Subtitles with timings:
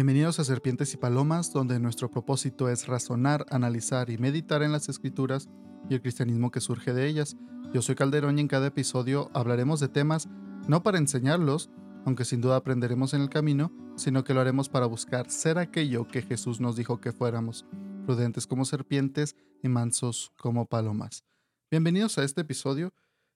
[0.00, 4.88] Bienvenidos a Serpientes y Palomas, donde nuestro propósito es razonar, analizar y meditar en las
[4.88, 5.50] escrituras
[5.90, 7.36] y el cristianismo que surge de ellas.
[7.74, 10.26] Yo soy Calderón y en cada episodio hablaremos de temas
[10.66, 11.68] no para enseñarlos,
[12.06, 16.08] aunque sin duda aprenderemos en el camino, sino que lo haremos para buscar ser aquello
[16.08, 17.66] que Jesús nos dijo que fuéramos,
[18.06, 21.26] prudentes como serpientes y mansos como palomas.
[21.70, 22.94] Bienvenidos a este episodio.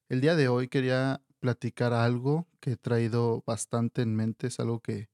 [0.08, 4.80] El día de hoy quería platicar algo que he traído bastante en mente, es algo
[4.80, 5.12] que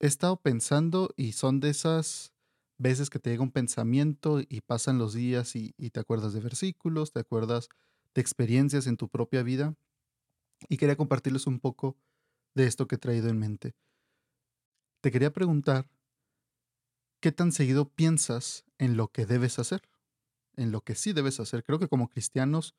[0.00, 2.32] he estado pensando y son de esas
[2.78, 7.12] veces que te llega un pensamiento y pasan los días y, te acuerdas de versículos,
[7.12, 7.68] te acuerdas
[8.14, 9.76] de experiencias en tu propia vida
[10.68, 11.98] y quería compartirles un poco
[12.54, 13.74] de esto que he traído en mente.
[15.02, 15.88] Te quería preguntar,
[17.20, 19.82] ¿qué tan seguido piensas en lo que debes hacer?
[20.56, 21.62] En lo que sí debes hacer.
[21.62, 22.74] Creo que como cristianos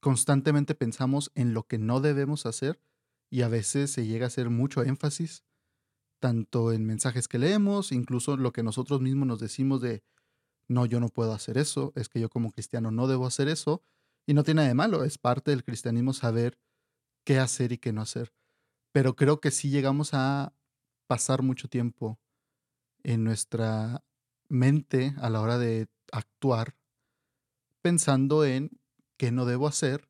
[0.00, 2.80] constantemente pensamos en lo que no debemos hacer
[3.30, 5.44] y a veces se llega a hacer mucho énfasis
[6.24, 10.02] tanto en mensajes que leemos, incluso lo que nosotros mismos nos decimos de,
[10.68, 13.82] no, yo no puedo hacer eso, es que yo como cristiano no debo hacer eso,
[14.26, 16.58] y no tiene nada de malo, es parte del cristianismo saber
[17.24, 18.32] qué hacer y qué no hacer.
[18.90, 20.54] Pero creo que sí llegamos a
[21.06, 22.18] pasar mucho tiempo
[23.02, 24.02] en nuestra
[24.48, 26.74] mente a la hora de actuar
[27.82, 28.70] pensando en
[29.18, 30.08] qué no debo hacer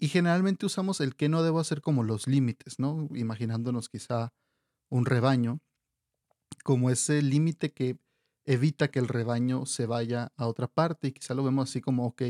[0.00, 3.08] y generalmente usamos el qué no debo hacer como los límites, ¿no?
[3.14, 4.32] Imaginándonos quizá
[4.90, 5.60] un rebaño
[6.64, 7.98] como ese límite que
[8.44, 12.06] evita que el rebaño se vaya a otra parte y quizá lo vemos así como,
[12.06, 12.22] ok,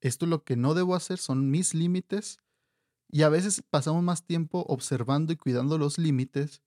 [0.00, 2.38] esto es lo que no debo hacer, son mis límites
[3.08, 6.62] y a veces pasamos más tiempo observando y cuidando los límites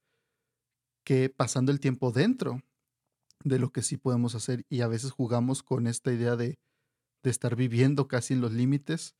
[1.04, 2.62] que pasando el tiempo dentro
[3.44, 6.58] de lo que sí podemos hacer y a veces jugamos con esta idea de,
[7.24, 9.16] de estar viviendo casi en los límites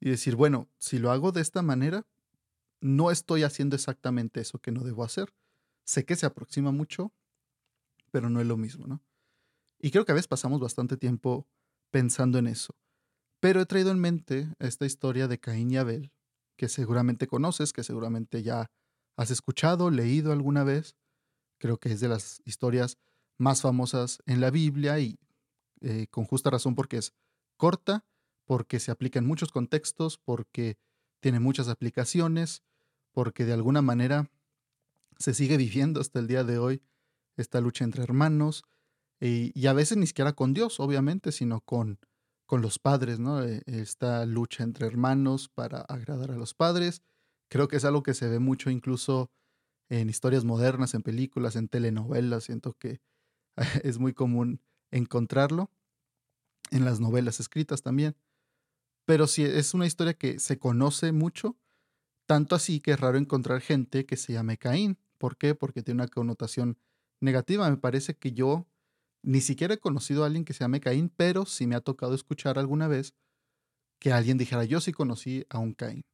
[0.00, 2.06] y decir, bueno, si lo hago de esta manera,
[2.84, 5.32] no estoy haciendo exactamente eso que no debo hacer.
[5.86, 7.14] Sé que se aproxima mucho,
[8.10, 9.02] pero no es lo mismo, ¿no?
[9.80, 11.48] Y creo que a veces pasamos bastante tiempo
[11.90, 12.76] pensando en eso.
[13.40, 16.12] Pero he traído en mente esta historia de Caín y Abel,
[16.58, 18.70] que seguramente conoces, que seguramente ya
[19.16, 20.94] has escuchado, leído alguna vez.
[21.58, 22.98] Creo que es de las historias
[23.38, 25.18] más famosas en la Biblia y
[25.80, 27.14] eh, con justa razón porque es
[27.56, 28.04] corta,
[28.44, 30.76] porque se aplica en muchos contextos, porque
[31.20, 32.62] tiene muchas aplicaciones
[33.14, 34.28] porque de alguna manera
[35.18, 36.82] se sigue viviendo hasta el día de hoy
[37.36, 38.64] esta lucha entre hermanos
[39.20, 41.98] y, a veces ni siquiera con Dios, obviamente, sino con,
[42.44, 43.42] con los padres, ¿no?
[43.42, 47.00] E, esta lucha entre hermanos para agradar a los padres.
[47.48, 49.30] Creo que es algo que se ve mucho incluso
[49.88, 52.44] en historias modernas, en películas, en telenovelas.
[52.44, 53.00] Siento que
[53.82, 54.60] es muy común
[54.90, 55.70] encontrarlo
[56.70, 58.16] en las novelas escritas también.
[59.06, 61.56] Pero sí, es una historia que se conoce mucho
[62.26, 64.98] tanto así que es raro encontrar gente que se llame Caín.
[65.18, 65.54] ¿Por qué?
[65.54, 66.78] Porque tiene una connotación
[67.20, 67.68] negativa.
[67.70, 68.66] Me parece que yo
[69.22, 72.14] ni siquiera he conocido a alguien que se llame Caín, pero sí me ha tocado
[72.14, 73.14] escuchar alguna vez
[73.98, 76.04] que alguien dijera, yo sí conocí a un Caín.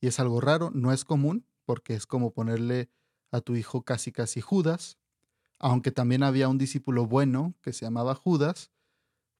[0.00, 2.90] Y es algo raro, no es común, porque es como ponerle
[3.30, 4.98] a tu hijo casi casi Judas,
[5.58, 8.72] aunque también había un discípulo bueno que se llamaba Judas,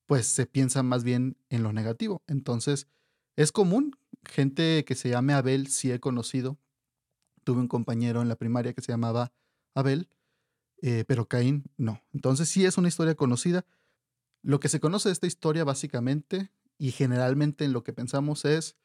[0.07, 2.23] pues se piensa más bien en lo negativo.
[2.27, 2.89] Entonces,
[3.37, 6.59] es común gente que se llame Abel sí he conocido.
[7.45, 9.33] Tuve un compañero en la primaria que se llamaba
[9.75, 10.09] Abel,
[10.83, 12.03] eh, pero Caín no.
[12.13, 13.65] Entonces sí es una historia conocida.
[14.43, 18.77] Lo que se conoce de esta historia básicamente y generalmente en lo que pensamos es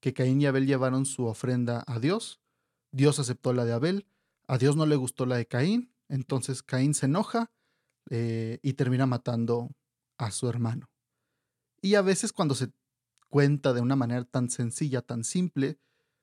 [0.00, 2.40] que Caín y Abel llevaron su ofrenda a Dios.
[2.92, 4.06] Dios aceptó la de Abel.
[4.46, 5.92] A Dios no le gustó la de Caín.
[6.08, 7.50] Entonces Caín se enoja
[8.10, 9.70] eh, y termina matando
[10.18, 10.90] a su hermano.
[11.82, 12.72] Y a veces cuando se
[13.36, 15.78] cuenta de una manera tan sencilla, tan simple,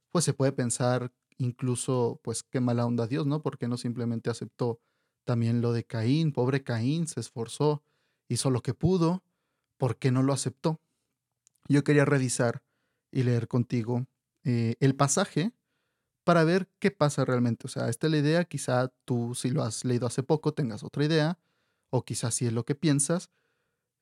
[0.10, 3.44] pues se puede pensar incluso, pues qué mala onda Dios, ¿no?
[3.44, 4.82] Porque no simplemente aceptó
[5.24, 7.84] también lo de Caín, pobre Caín, se esforzó,
[8.30, 9.24] hizo lo que pudo,
[9.78, 10.82] ¿por qué no lo aceptó?
[11.70, 12.64] Yo quería revisar
[13.12, 14.08] y leer contigo
[14.44, 15.54] eh, el pasaje
[16.24, 17.68] para ver qué pasa realmente.
[17.68, 20.84] O sea, esta es la idea, quizá tú si lo has leído hace poco tengas
[20.84, 21.38] otra idea,
[21.92, 23.30] o quizás si es lo que piensas,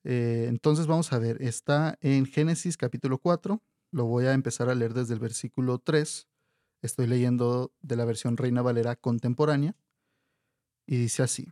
[0.04, 3.62] eh, entonces vamos a ver, está en Génesis capítulo 4,
[3.92, 6.28] lo voy a empezar a leer desde el versículo 3,
[6.82, 9.76] estoy leyendo de la versión Reina Valera contemporánea,
[10.86, 11.48] y dice así,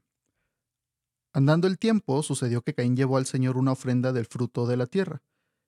[1.32, 4.86] Andando el tiempo, sucedió que Caín llevó al Señor una ofrenda del fruto de la
[4.86, 5.22] tierra,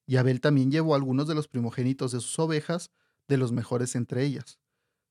[0.06, 2.90] y Abel también llevó algunos de los primogénitos de sus ovejas,
[3.28, 4.58] de los mejores entre ellas.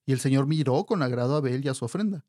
[0.06, 2.26] Y el Señor miró con agrado a Abel y a su ofrenda,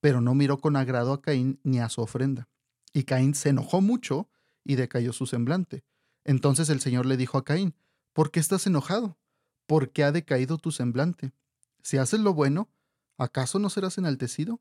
[0.00, 2.48] pero no miró con agrado a Caín ni a su ofrenda.
[2.92, 4.28] Y Caín se enojó mucho
[4.66, 5.84] y decayó su semblante.
[6.24, 7.74] Entonces el Señor le dijo a Caín,
[8.12, 9.16] ¿por qué estás enojado?
[9.66, 11.32] ¿Por qué ha decaído tu semblante?
[11.82, 12.68] Si haces lo bueno,
[13.16, 14.60] ¿acaso no serás enaltecido?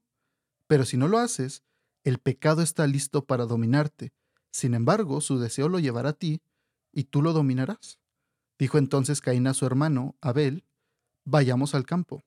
[0.67, 1.63] Pero si no lo haces,
[2.03, 4.13] el pecado está listo para dominarte.
[4.51, 6.41] Sin embargo, su deseo lo llevará a ti,
[6.91, 7.99] y tú lo dominarás.
[8.57, 10.63] Dijo entonces Caín a su hermano, Abel,
[11.25, 12.23] vayamos al campo.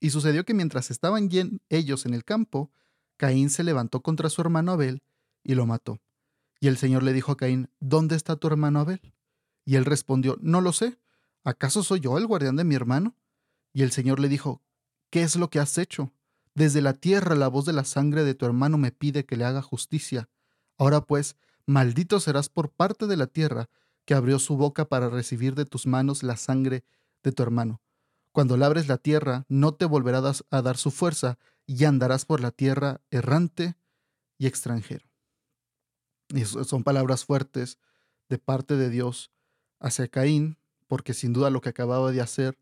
[0.00, 1.28] Y sucedió que mientras estaban
[1.68, 2.70] ellos en el campo,
[3.16, 5.02] Caín se levantó contra su hermano Abel
[5.42, 6.00] y lo mató.
[6.62, 9.00] Y el Señor le dijo a Caín, ¿dónde está tu hermano Abel?
[9.64, 10.96] Y él respondió, no lo sé.
[11.42, 13.16] ¿Acaso soy yo el guardián de mi hermano?
[13.72, 14.62] Y el Señor le dijo,
[15.10, 16.12] ¿qué es lo que has hecho?
[16.54, 19.44] Desde la tierra la voz de la sangre de tu hermano me pide que le
[19.44, 20.28] haga justicia.
[20.78, 21.34] Ahora pues,
[21.66, 23.68] maldito serás por parte de la tierra,
[24.04, 26.84] que abrió su boca para recibir de tus manos la sangre
[27.24, 27.82] de tu hermano.
[28.30, 32.52] Cuando labres la tierra, no te volverá a dar su fuerza, y andarás por la
[32.52, 33.74] tierra errante
[34.38, 35.11] y extranjero.
[36.32, 37.78] Y son palabras fuertes
[38.28, 39.30] de parte de Dios
[39.80, 42.58] hacia Caín, porque sin duda lo que acababa de hacer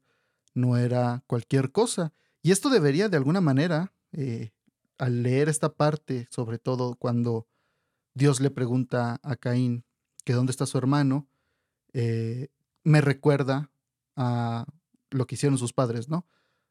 [0.54, 2.12] no era cualquier cosa.
[2.42, 4.50] Y esto debería de alguna manera, eh,
[4.98, 7.46] al leer esta parte, sobre todo cuando
[8.14, 9.84] Dios le pregunta a Caín
[10.24, 11.28] que dónde está su hermano,
[11.92, 12.48] eh,
[12.84, 13.70] me recuerda
[14.16, 14.66] a
[15.10, 16.26] lo que hicieron sus padres, ¿no?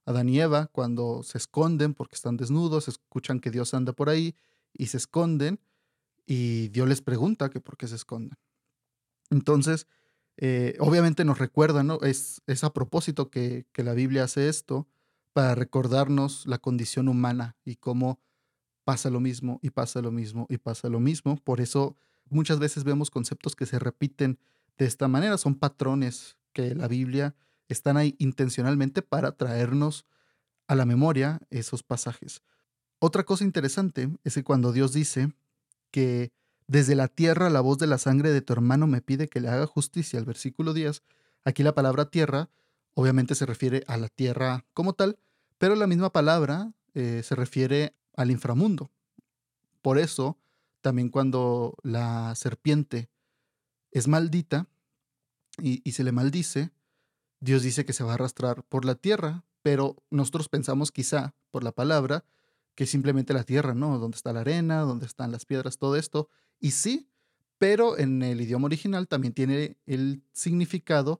[0.05, 4.35] Adán y Eva, cuando se esconden porque están desnudos, escuchan que Dios anda por ahí
[4.73, 5.59] y se esconden,
[6.29, 8.37] y Dios les pregunta que por qué se esconden.
[9.31, 9.87] Entonces,
[10.37, 11.99] eh, obviamente nos recuerda, ¿no?
[12.01, 14.87] Es, es a propósito que, que la Biblia hace esto
[15.33, 18.19] para recordarnos la condición humana y cómo
[18.83, 21.35] pasa lo mismo y pasa lo mismo y pasa lo mismo.
[21.37, 21.95] Por eso
[22.29, 24.37] muchas veces vemos conceptos que se repiten
[24.77, 27.35] de esta manera, son patrones que la Biblia
[27.69, 30.05] están ahí intencionalmente para traernos
[30.67, 32.43] a la memoria esos pasajes.
[32.99, 35.33] Otra cosa interesante es que cuando Dios dice
[35.91, 36.31] que
[36.67, 39.49] desde la tierra la voz de la sangre de tu hermano me pide que le
[39.49, 41.03] haga justicia, el versículo 10,
[41.45, 42.49] aquí la palabra tierra
[42.93, 45.17] obviamente se refiere a la tierra como tal,
[45.57, 48.91] pero la misma palabra eh, se refiere al inframundo.
[49.81, 50.37] Por eso,
[50.81, 53.09] también cuando la serpiente
[53.91, 54.67] es maldita
[55.61, 56.71] y, se le maldice,
[57.39, 61.63] Dios dice que se va a arrastrar por la tierra, pero nosotros pensamos quizá por
[61.63, 62.25] la palabra
[62.79, 63.99] que simplemente la tierra, ¿no?
[63.99, 66.29] Donde está la arena, donde están las piedras, todo esto.
[66.61, 67.09] Y sí,
[67.57, 71.19] pero en el idioma original también tiene el significado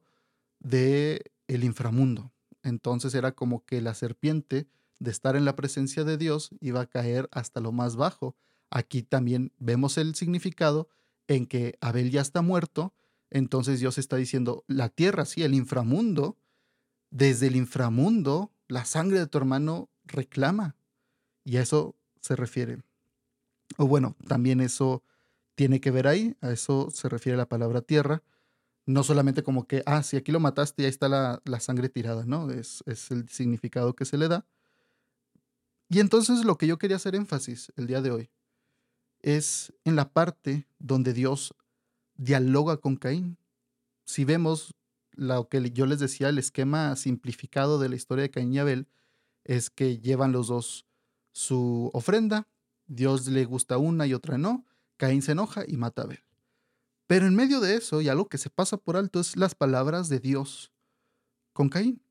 [0.61, 2.31] de el inframundo.
[2.63, 4.67] Entonces era como que la serpiente
[4.99, 8.37] de estar en la presencia de Dios iba a caer hasta lo más bajo.
[8.69, 10.87] Aquí también vemos el significado
[11.27, 12.93] en que Abel ya está muerto,
[13.31, 16.37] entonces Dios está diciendo, la tierra, sí, el inframundo,
[17.11, 20.77] desde el inframundo, la sangre de tu hermano reclama.
[21.43, 22.79] Y a eso se refiere.
[23.77, 25.03] O bueno, también eso
[25.55, 28.23] tiene que ver ahí, a eso se refiere la palabra tierra.
[28.85, 32.25] No solamente como que, ah, si aquí lo mataste, ahí está la, la sangre tirada,
[32.25, 32.49] ¿no?
[32.49, 34.45] Es, es el significado que se le da.
[35.89, 38.29] Y entonces lo que yo quería hacer énfasis el día de hoy
[39.21, 41.53] es en la parte donde Dios
[42.15, 43.37] dialoga con Caín.
[44.05, 44.75] Si vemos
[45.11, 48.87] lo que yo les decía, el esquema simplificado de la historia de Caín y Abel,
[49.43, 50.85] es que llevan los dos
[51.39, 52.49] su ofrenda,
[52.87, 54.65] Dios le gusta una y otra no,
[54.97, 56.25] Caín se enoja y mata a Abel.
[57.07, 60.09] Pero en medio de eso, y algo que se pasa por alto, es las palabras
[60.09, 60.73] de Dios
[61.53, 62.03] con Caín.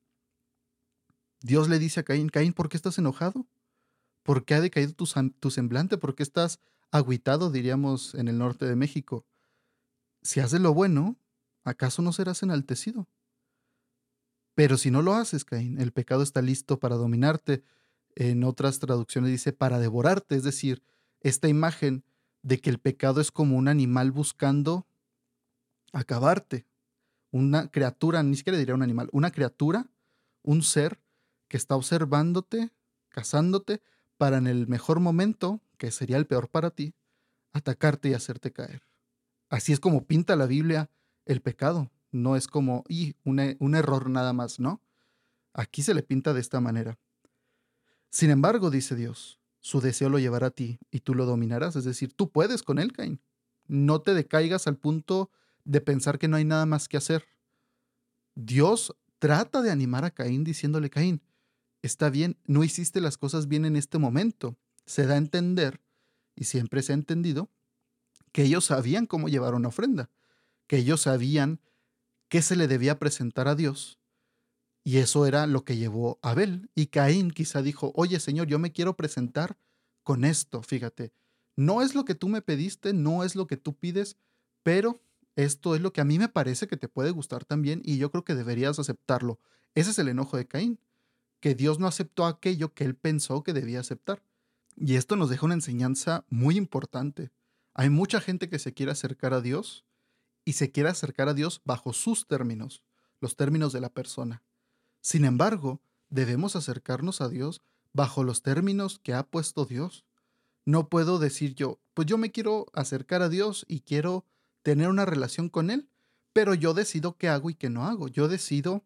[1.42, 3.47] Dios le dice a Caín, Caín, ¿por qué estás enojado?
[4.23, 5.06] ¿Por qué ha decaído tu,
[5.38, 5.99] tu semblante?
[5.99, 6.58] ¿Por qué estás
[6.90, 9.26] agüitado, diríamos, en el norte de México?
[10.23, 11.18] Si haces lo bueno,
[11.64, 13.06] ¿acaso no serás enaltecido?
[14.54, 17.62] Pero si no lo haces, Caín, el pecado está listo para dominarte.
[18.20, 20.82] En otras traducciones dice para devorarte, es decir,
[21.20, 22.02] esta imagen
[22.42, 24.88] de que el pecado es como un animal buscando
[25.92, 26.66] acabarte.
[27.30, 29.88] Una criatura, ni siquiera diría un animal, una criatura,
[30.42, 31.00] un ser
[31.46, 32.72] que está observándote,
[33.08, 33.82] cazándote,
[34.16, 36.96] para en el mejor momento, que sería el peor para ti,
[37.52, 38.82] atacarte y hacerte caer.
[39.48, 40.90] Así es como pinta la Biblia
[41.25, 41.88] el pecado.
[42.10, 44.82] No es como, y un, un error nada más, ¿no?
[45.52, 46.98] Aquí se le pinta de esta manera.
[48.11, 51.77] Sin embargo, dice Dios, su deseo lo llevará a ti y tú lo dominarás.
[51.77, 53.21] Es decir, tú puedes con él, Caín.
[53.67, 55.31] No te decaigas al punto
[55.65, 57.27] de pensar que no hay nada más que hacer.
[58.35, 61.23] Dios trata de animar a Caín diciéndole, Caín,
[61.83, 64.57] está bien, no hiciste las cosas bien en este momento.
[64.87, 65.83] Se da a entender,
[66.35, 67.50] y siempre se ha entendido,
[68.33, 70.11] que ellos sabían cómo llevar una ofrenda,
[70.67, 71.61] que ellos sabían
[72.29, 73.99] qué se le debía presentar a Dios.
[74.88, 76.71] Y eso era lo que llevó a Abel.
[76.75, 79.59] Y Caín quizá dijo, oye Señor, yo me quiero presentar
[80.02, 81.12] con esto, fíjate.
[81.57, 84.16] No es lo que tú me pediste, no es lo que tú pides,
[84.62, 84.99] pero
[85.37, 88.11] esto es lo que a mí me parece que te puede gustar también y yo
[88.11, 89.38] creo que deberías aceptarlo.
[89.75, 90.80] Ese es el enojo de Caín.
[91.40, 94.23] que Dios no aceptó aquello que él pensó que debía aceptar.
[94.75, 97.30] Y esto nos deja una enseñanza muy importante.
[97.75, 99.85] Hay mucha gente que se quiere acercar a Dios
[100.47, 102.83] y se quiere acercar a Dios bajo sus términos,
[103.21, 104.42] los términos de la persona.
[105.00, 107.62] Sin embargo, debemos acercarnos a Dios
[107.93, 110.05] bajo los términos que ha puesto Dios.
[110.64, 114.25] No puedo decir yo, pues yo me quiero acercar a Dios y quiero
[114.62, 115.88] tener una relación con Él,
[116.33, 118.09] pero yo decido qué hago y qué no hago.
[118.09, 118.85] Yo decido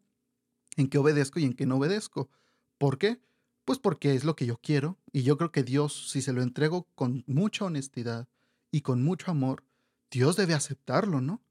[0.76, 2.30] en qué obedezco y en qué no obedezco.
[2.78, 3.20] ¿Por qué?
[3.64, 6.42] Pues porque es lo que yo quiero y yo creo que Dios, si se lo
[6.42, 8.28] entrego con mucha honestidad
[8.70, 9.64] y con mucho amor,
[10.10, 11.42] Dios debe aceptarlo, ¿no?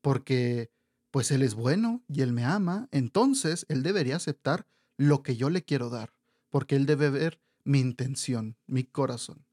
[0.00, 0.70] Porque
[1.10, 5.50] pues Él es bueno y Él me ama, entonces Él debería aceptar lo que yo
[5.50, 6.12] le quiero dar,
[6.50, 9.44] porque Él debe ver mi intención, mi corazón.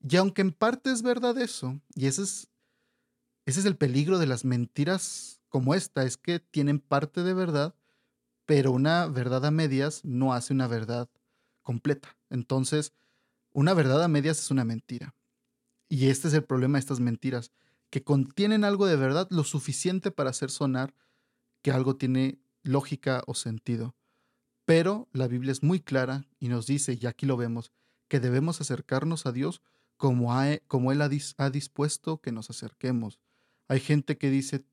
[0.00, 5.40] Y aunque en parte es verdad eso, y ese es, el peligro de las mentiras
[5.48, 7.74] como esta, es que tienen parte de verdad,
[8.44, 11.08] pero una verdad a medias no hace una verdad
[11.62, 12.16] completa.
[12.30, 12.92] Entonces,
[13.52, 15.14] una verdad a medias es una mentira.
[15.88, 17.52] Y este es el problema de estas mentiras,
[17.92, 20.94] que contienen algo de verdad lo suficiente para hacer sonar
[21.60, 23.94] que algo tiene lógica o sentido.
[24.64, 27.70] Pero la Biblia es muy clara y nos dice, y aquí lo vemos,
[28.08, 29.60] que debemos acercarnos a Dios
[29.98, 30.34] como,
[30.68, 33.20] como Él ha dispuesto que nos acerquemos.
[33.68, 34.64] Hay gente que dice,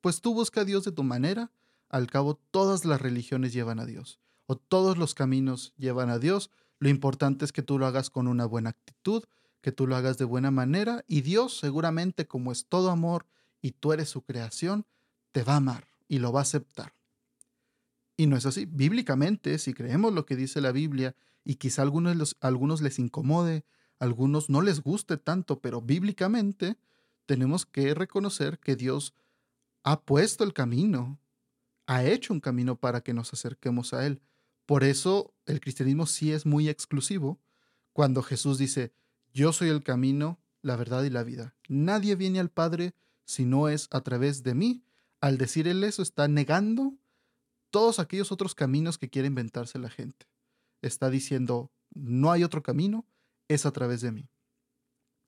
[0.00, 1.52] pues tú busca a Dios de tu manera
[1.88, 6.50] al cabo todas las religiones llevan a Dios o todos los caminos llevan a Dios.
[6.80, 9.22] Lo importante es que tú lo hagas con una buena actitud,
[9.60, 13.26] que tú lo hagas de buena manera y Dios seguramente como es todo amor
[13.60, 14.86] y tú eres su creación,
[15.32, 16.94] te va a amar y lo va a aceptar.
[18.16, 18.66] Y no es así.
[18.66, 21.14] Bíblicamente, si creemos lo que dice la Biblia
[21.44, 23.64] y quizá a algunos, algunos les incomode,
[23.98, 26.76] a algunos no les guste tanto, pero bíblicamente
[27.26, 29.14] tenemos que reconocer que Dios
[29.82, 31.18] ha puesto el camino,
[31.86, 34.20] ha hecho un camino para que nos acerquemos a Él.
[34.66, 37.40] Por eso el cristianismo sí es muy exclusivo
[37.92, 38.92] cuando Jesús dice,
[39.32, 41.54] yo soy el camino, la verdad y la vida.
[41.68, 42.94] Nadie viene al Padre
[43.24, 44.84] si no es a través de mí.
[45.20, 46.94] Al decir Él eso está negando
[47.70, 50.26] todos aquellos otros caminos que quiere inventarse la gente.
[50.82, 53.06] Está diciendo, no hay otro camino,
[53.48, 54.28] es a través de mí.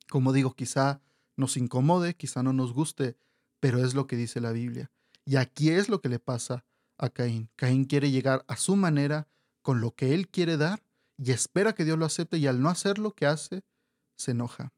[0.09, 1.01] Como digo, quizá
[1.35, 3.17] nos incomode, quizá no nos guste,
[3.59, 4.91] pero es lo que dice la Biblia.
[5.25, 6.65] Y aquí es lo que le pasa
[6.97, 7.49] a Caín.
[7.55, 9.27] Caín quiere llegar a su manera,
[9.61, 10.83] con lo que él quiere dar,
[11.17, 13.63] y espera que Dios lo acepte, y al no hacer lo que hace,
[14.15, 14.73] se enoja.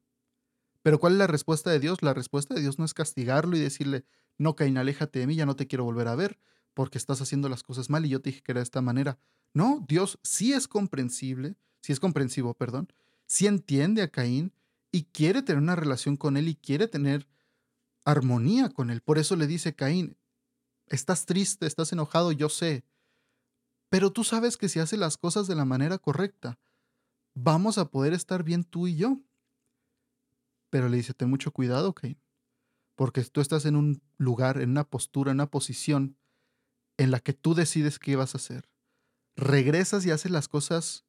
[0.81, 2.01] Pero ¿cuál es la respuesta de Dios?
[2.01, 4.05] La respuesta de Dios no es castigarlo y decirle,
[4.37, 6.39] no, Caín, aléjate de mí, ya no te quiero volver a ver,
[6.73, 9.17] porque estás haciendo las cosas mal y yo te dije que era de esta manera.
[9.53, 12.87] No, Dios sí es comprensible, sí es comprensivo, perdón,
[13.25, 14.53] sí entiende a Caín
[14.91, 17.27] y quiere tener una relación con él y quiere tener
[18.03, 19.01] armonía con él.
[19.01, 20.17] Por eso le dice Caín,
[20.87, 22.85] Estás triste, estás enojado, yo sé.
[23.89, 26.59] Pero tú sabes que si haces las cosas de la manera correcta,
[27.35, 29.21] vamos a poder estar bien tú y yo.
[30.71, 32.19] Pero le dice, ten mucho cuidado, Cain,
[32.95, 36.17] porque tú estás en un lugar, en una postura, en una posición
[36.97, 38.69] en la que tú decides qué vas a hacer.
[39.35, 41.05] ¿Regresas y haces las cosas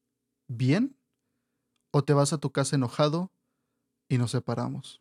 [0.49, 0.99] bien?
[1.93, 3.33] ¿O te vas a tu casa enojado
[4.09, 5.01] y nos separamos?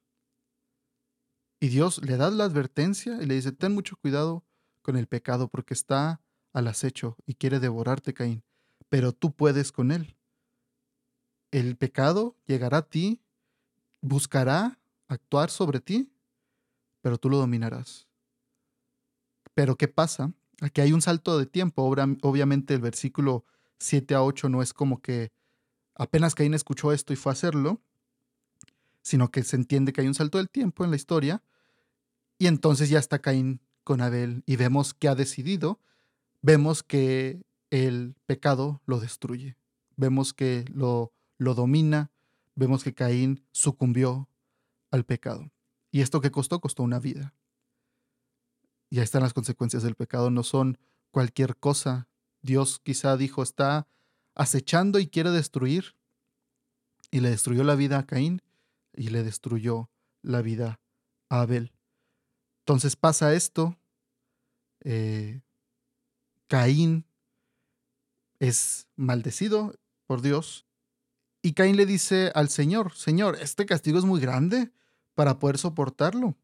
[1.60, 4.46] Y Dios le da la advertencia y le dice, ten mucho cuidado
[4.82, 6.22] con el pecado porque está
[6.54, 8.44] al acecho y quiere devorarte, Caín,
[8.90, 10.16] pero tú puedes con él.
[11.56, 13.22] El pecado llegará a ti,
[14.02, 16.12] buscará actuar sobre ti,
[17.00, 18.10] pero tú lo dominarás.
[19.54, 20.34] Pero ¿qué pasa?
[20.60, 21.84] Aquí hay un salto de tiempo.
[21.84, 23.46] Obviamente el versículo
[23.80, 25.32] 7 a 8 no es como que
[25.94, 27.80] apenas Caín escuchó esto y fue a hacerlo,
[29.02, 31.42] sino que se entiende que hay un salto del tiempo en la historia
[32.38, 35.80] y entonces ya está Caín con Abel y vemos que ha decidido,
[36.42, 39.56] vemos que el pecado lo destruye,
[39.96, 42.12] vemos que lo, lo domina,
[42.56, 44.30] vemos que Caín sucumbió
[44.92, 45.52] al pecado.
[45.92, 46.60] ¿Y esto que costó?
[46.60, 47.34] Costó una vida.
[48.90, 50.78] Y ahí están las consecuencias del pecado, no son
[51.12, 52.08] cualquier cosa.
[52.42, 53.88] Dios quizá dijo, está
[54.36, 55.96] acechando y quiere destruir.
[57.12, 58.42] Y le destruyó la vida a Caín
[58.94, 59.90] y le destruyó
[60.22, 60.80] la vida
[61.30, 61.74] a Abel.
[62.60, 63.78] Entonces pasa esto.
[64.82, 65.42] Eh,
[66.48, 67.06] Caín
[68.40, 69.76] es maldecido
[70.06, 70.65] por Dios.
[71.46, 74.72] Y Caín le dice al Señor, Señor, este castigo es muy grande
[75.14, 76.36] para poder soportarlo.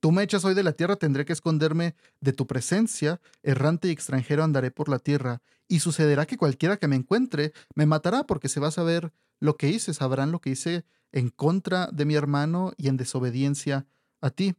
[0.00, 3.92] Tú me echas hoy de la tierra, tendré que esconderme de tu presencia, errante y
[3.92, 8.48] extranjero andaré por la tierra, y sucederá que cualquiera que me encuentre me matará porque
[8.48, 12.16] se va a saber lo que hice, sabrán lo que hice en contra de mi
[12.16, 13.86] hermano y en desobediencia
[14.20, 14.56] a ti.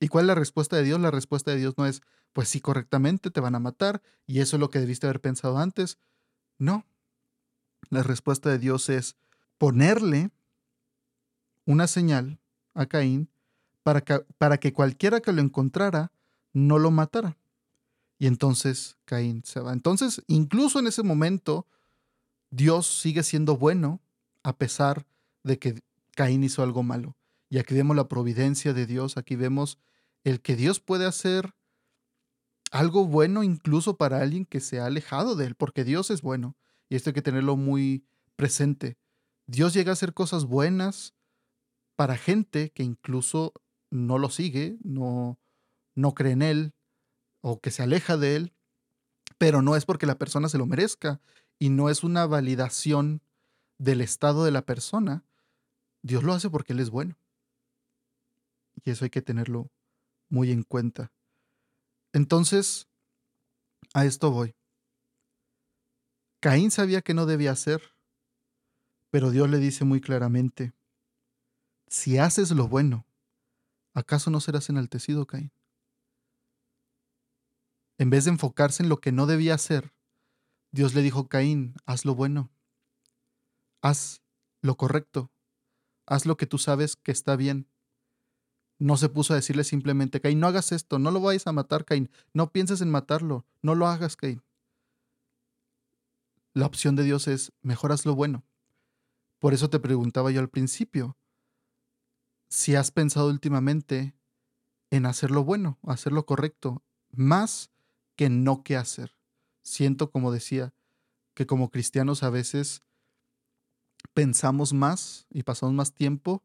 [0.00, 0.98] ¿Y cuál es la respuesta de Dios?
[0.98, 2.00] La respuesta de Dios no es,
[2.32, 5.58] pues sí, correctamente te van a matar y eso es lo que debiste haber pensado
[5.58, 5.98] antes.
[6.56, 6.86] No.
[7.90, 9.16] La respuesta de Dios es
[9.62, 10.32] ponerle
[11.66, 12.40] una señal
[12.74, 13.30] a Caín
[13.84, 16.10] para que, para que cualquiera que lo encontrara
[16.52, 17.38] no lo matara.
[18.18, 19.72] Y entonces Caín se va.
[19.72, 21.68] Entonces, incluso en ese momento,
[22.50, 24.00] Dios sigue siendo bueno
[24.42, 25.06] a pesar
[25.44, 25.80] de que
[26.16, 27.16] Caín hizo algo malo.
[27.48, 29.78] Y aquí vemos la providencia de Dios, aquí vemos
[30.24, 31.54] el que Dios puede hacer
[32.72, 36.56] algo bueno incluso para alguien que se ha alejado de él, porque Dios es bueno.
[36.88, 38.04] Y esto hay que tenerlo muy
[38.34, 38.98] presente.
[39.46, 41.14] Dios llega a hacer cosas buenas
[41.96, 43.52] para gente que incluso
[43.90, 45.38] no lo sigue, no,
[45.94, 46.74] no cree en él
[47.42, 48.52] o que se aleja de él,
[49.38, 51.20] pero no es porque la persona se lo merezca
[51.58, 53.22] y no es una validación
[53.78, 55.24] del estado de la persona.
[56.02, 57.16] Dios lo hace porque él es bueno.
[58.84, 59.70] Y eso hay que tenerlo
[60.28, 61.12] muy en cuenta.
[62.12, 62.88] Entonces,
[63.94, 64.54] a esto voy.
[66.40, 67.82] Caín sabía que no debía hacer,
[69.12, 70.72] pero Dios le dice muy claramente,
[71.86, 73.06] si haces lo bueno,
[73.92, 75.52] ¿acaso no serás enaltecido, Caín?
[77.98, 79.92] En vez de enfocarse en lo que no debía hacer,
[80.70, 82.50] Dios le dijo, Caín, haz lo bueno,
[83.82, 84.22] haz
[84.62, 85.30] lo correcto,
[86.06, 87.68] haz lo que tú sabes que está bien.
[88.78, 91.84] No se puso a decirle simplemente, Caín, no hagas esto, no lo vayas a matar,
[91.84, 94.42] Caín, no pienses en matarlo, no lo hagas, Caín.
[96.54, 98.42] La opción de Dios es, mejor haz lo bueno.
[99.42, 101.16] Por eso te preguntaba yo al principio,
[102.48, 104.14] si has pensado últimamente
[104.90, 107.72] en hacer lo bueno, hacer lo correcto, más
[108.14, 109.16] que no qué hacer.
[109.64, 110.72] Siento, como decía,
[111.34, 112.82] que como cristianos a veces
[114.14, 116.44] pensamos más y pasamos más tiempo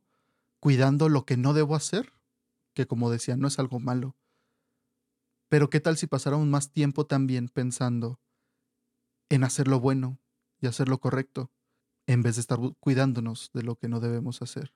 [0.59, 2.13] cuidando lo que no debo hacer,
[2.73, 4.15] que como decía, no es algo malo.
[5.49, 8.19] Pero ¿qué tal si pasáramos más tiempo también pensando
[9.29, 10.17] en hacer lo bueno
[10.59, 11.51] y hacer lo correcto,
[12.07, 14.73] en vez de estar cuidándonos de lo que no debemos hacer?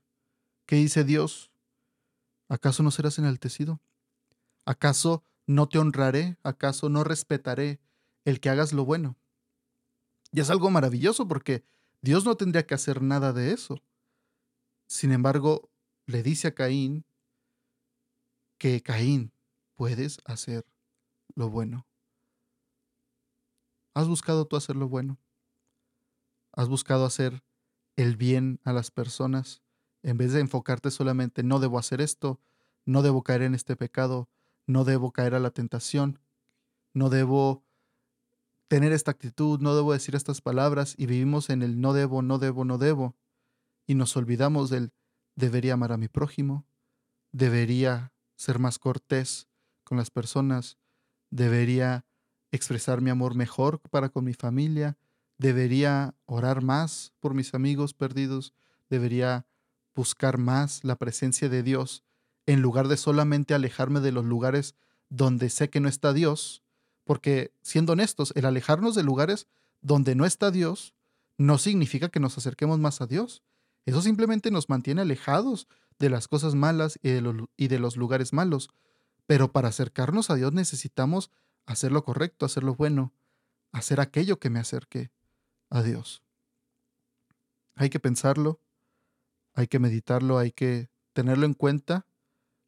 [0.68, 1.52] ¿Qué dice Dios?
[2.50, 3.82] ¿Acaso no serás enaltecido?
[4.66, 6.38] ¿Acaso no te honraré?
[6.44, 7.80] ¿Acaso no respetaré
[8.26, 9.18] el que hagas lo bueno?
[10.32, 11.64] Y es algo maravilloso porque
[12.02, 13.82] Dios no tendría que hacer nada de eso.
[14.88, 15.70] Sin embargo,
[16.06, 17.06] le dice a Caín
[18.58, 19.34] que Caín,
[19.76, 20.66] puedes hacer
[21.36, 21.88] lo bueno.
[23.94, 25.18] ¿Has buscado tú hacer lo bueno?
[26.62, 27.44] ¿Has buscado hacer
[27.96, 29.64] el bien a las personas?
[30.04, 32.40] en vez de enfocarte solamente, no debo hacer esto,
[32.86, 34.30] no debo caer en este pecado,
[34.68, 36.20] no debo caer a la tentación,
[36.94, 37.64] no debo
[38.68, 42.38] tener esta actitud, no debo decir estas palabras y vivimos en el no debo, no
[42.38, 43.16] debo, no debo
[43.88, 44.92] y nos olvidamos del
[45.36, 46.68] debería amar a mi prójimo,
[47.32, 49.48] debería ser más cortés
[49.84, 50.78] con las personas,
[51.32, 52.06] debería
[52.52, 54.98] expresar mi amor mejor para con mi familia,
[55.42, 58.54] debería orar más por mis amigos perdidos,
[58.92, 59.48] debería
[59.96, 62.04] buscar más la presencia de Dios
[62.46, 64.76] en lugar de solamente alejarme de los lugares
[65.10, 66.62] donde sé que no está Dios,
[67.04, 69.48] porque siendo honestos, el alejarnos de lugares
[69.82, 70.94] donde no está Dios
[71.40, 73.42] no significa que nos acerquemos más a Dios.
[73.88, 77.10] Eso simplemente nos mantiene alejados de las cosas malas y
[77.68, 78.70] de los, lugares malos.
[79.26, 81.32] Pero para acercarnos a Dios necesitamos
[81.66, 83.12] hacer lo correcto, hacer lo bueno,
[83.72, 85.10] hacer aquello que me acerque
[85.72, 86.22] a Dios.
[87.76, 88.60] Hay que pensarlo,
[89.56, 92.06] hay que meditarlo, hay que tenerlo en cuenta.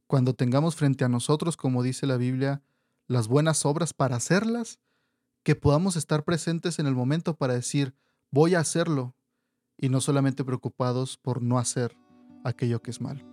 [0.07, 2.63] Cuando tengamos frente a nosotros, como dice la Biblia,
[3.07, 4.79] las buenas obras para hacerlas,
[5.43, 7.93] que podamos estar presentes en el momento para decir,
[8.31, 9.15] voy a hacerlo,
[9.77, 11.97] y no solamente preocupados por no hacer
[12.43, 13.32] aquello que es malo.